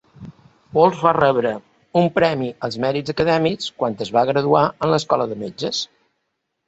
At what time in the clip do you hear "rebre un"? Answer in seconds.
1.17-2.09